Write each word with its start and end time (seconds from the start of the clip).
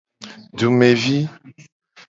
Dumevi. 0.57 1.17